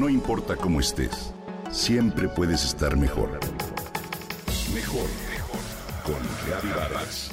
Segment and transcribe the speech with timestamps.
[0.00, 1.34] No importa cómo estés,
[1.70, 3.38] siempre puedes estar mejor.
[4.72, 5.60] Mejor, mejor.
[6.02, 7.30] Con Vargas.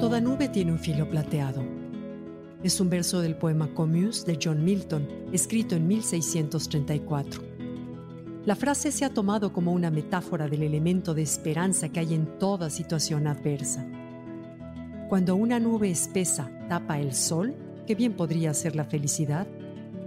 [0.00, 1.62] Toda nube tiene un filo plateado.
[2.62, 7.47] Es un verso del poema Commuse de John Milton, escrito en 1634.
[8.48, 12.38] La frase se ha tomado como una metáfora del elemento de esperanza que hay en
[12.38, 13.86] toda situación adversa.
[15.10, 17.54] Cuando una nube espesa tapa el sol,
[17.86, 19.46] que bien podría ser la felicidad,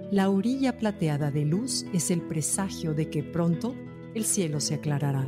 [0.10, 3.76] la orilla plateada de luz es el presagio de que pronto
[4.16, 5.28] el cielo se aclarará.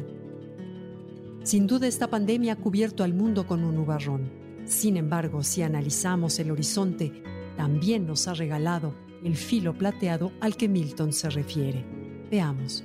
[1.43, 4.32] Sin duda esta pandemia ha cubierto al mundo con un nubarrón.
[4.66, 7.12] Sin embargo, si analizamos el horizonte,
[7.57, 11.85] también nos ha regalado el filo plateado al que Milton se refiere.
[12.32, 12.84] Veamos.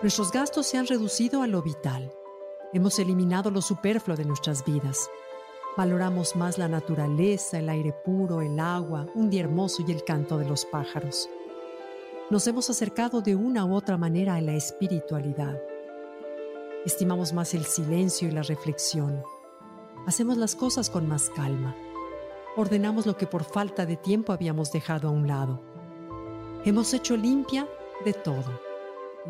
[0.00, 2.12] Nuestros gastos se han reducido a lo vital.
[2.72, 5.10] Hemos eliminado lo superfluo de nuestras vidas.
[5.76, 10.38] Valoramos más la naturaleza, el aire puro, el agua, un día hermoso y el canto
[10.38, 11.28] de los pájaros.
[12.30, 15.60] Nos hemos acercado de una u otra manera a la espiritualidad.
[16.86, 19.20] Estimamos más el silencio y la reflexión.
[20.06, 21.74] Hacemos las cosas con más calma.
[22.56, 25.60] Ordenamos lo que por falta de tiempo habíamos dejado a un lado.
[26.64, 27.68] Hemos hecho limpia
[28.04, 28.67] de todo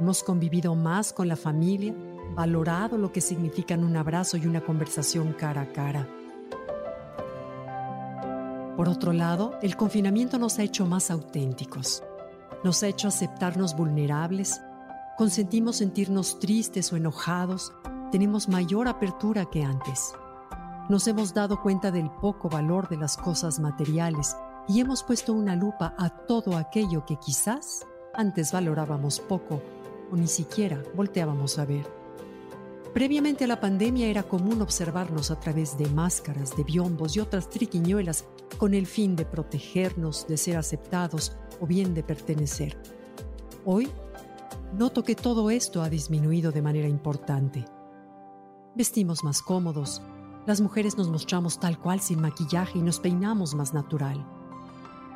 [0.01, 1.93] Hemos convivido más con la familia,
[2.37, 6.07] valorado lo que significan un abrazo y una conversación cara a cara.
[8.77, 12.05] Por otro lado, el confinamiento nos ha hecho más auténticos.
[12.63, 14.61] Nos ha hecho aceptarnos vulnerables,
[15.17, 17.73] consentimos sentirnos tristes o enojados,
[18.13, 20.13] tenemos mayor apertura que antes.
[20.89, 24.37] Nos hemos dado cuenta del poco valor de las cosas materiales
[24.69, 29.61] y hemos puesto una lupa a todo aquello que quizás antes valorábamos poco
[30.11, 31.99] o ni siquiera volteábamos a ver.
[32.95, 37.49] Previamente a la pandemia era común observarnos a través de máscaras, de biombos y otras
[37.49, 38.25] triquiñuelas
[38.57, 42.77] con el fin de protegernos, de ser aceptados o bien de pertenecer.
[43.65, 43.89] Hoy
[44.77, 47.65] noto que todo esto ha disminuido de manera importante.
[48.75, 50.03] Vestimos más cómodos,
[50.47, 54.27] las mujeres nos mostramos tal cual sin maquillaje y nos peinamos más natural.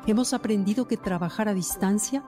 [0.05, 2.23] Hemos aprendido que trabajar a distancia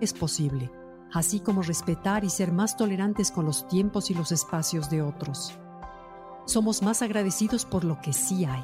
[0.00, 0.70] es posible
[1.12, 5.52] así como respetar y ser más tolerantes con los tiempos y los espacios de otros.
[6.46, 8.62] Somos más agradecidos por lo que sí hay,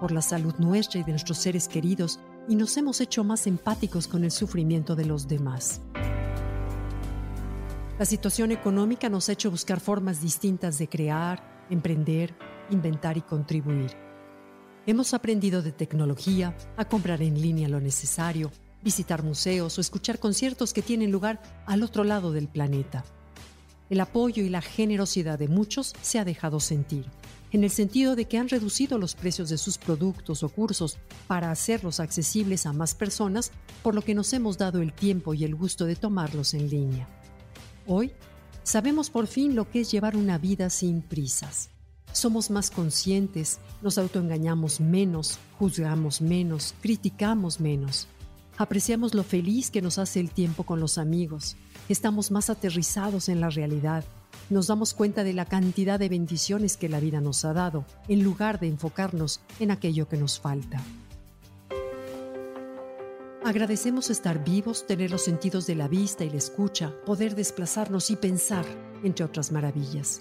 [0.00, 2.18] por la salud nuestra y de nuestros seres queridos,
[2.48, 5.80] y nos hemos hecho más empáticos con el sufrimiento de los demás.
[7.98, 12.34] La situación económica nos ha hecho buscar formas distintas de crear, emprender,
[12.70, 13.94] inventar y contribuir.
[14.86, 18.50] Hemos aprendido de tecnología, a comprar en línea lo necesario,
[18.82, 23.04] visitar museos o escuchar conciertos que tienen lugar al otro lado del planeta.
[23.88, 27.06] El apoyo y la generosidad de muchos se ha dejado sentir,
[27.50, 31.50] en el sentido de que han reducido los precios de sus productos o cursos para
[31.50, 33.50] hacerlos accesibles a más personas,
[33.82, 37.08] por lo que nos hemos dado el tiempo y el gusto de tomarlos en línea.
[37.86, 38.12] Hoy,
[38.62, 41.70] sabemos por fin lo que es llevar una vida sin prisas.
[42.12, 48.06] Somos más conscientes, nos autoengañamos menos, juzgamos menos, criticamos menos
[48.60, 51.56] Apreciamos lo feliz que nos hace el tiempo con los amigos.
[51.88, 54.04] Estamos más aterrizados en la realidad.
[54.50, 58.22] Nos damos cuenta de la cantidad de bendiciones que la vida nos ha dado, en
[58.22, 60.78] lugar de enfocarnos en aquello que nos falta.
[63.42, 68.16] Agradecemos estar vivos, tener los sentidos de la vista y la escucha, poder desplazarnos y
[68.16, 68.66] pensar,
[69.02, 70.20] entre otras maravillas.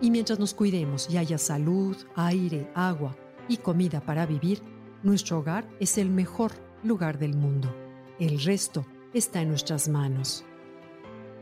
[0.00, 3.16] Y mientras nos cuidemos y haya salud, aire, agua
[3.48, 4.62] y comida para vivir,
[5.02, 6.52] nuestro hogar es el mejor
[6.82, 7.74] lugar del mundo.
[8.18, 10.44] El resto está en nuestras manos.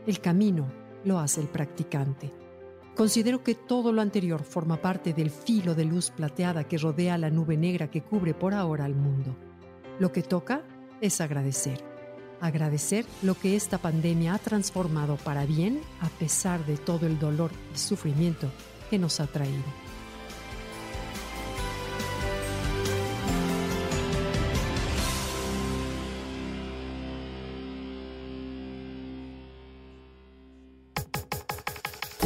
[0.05, 0.67] El camino
[1.05, 2.31] lo hace el practicante.
[2.95, 7.29] Considero que todo lo anterior forma parte del filo de luz plateada que rodea la
[7.29, 9.35] nube negra que cubre por ahora al mundo.
[9.99, 10.63] Lo que toca
[10.99, 11.81] es agradecer.
[12.41, 17.51] Agradecer lo que esta pandemia ha transformado para bien a pesar de todo el dolor
[17.73, 18.49] y sufrimiento
[18.89, 19.88] que nos ha traído.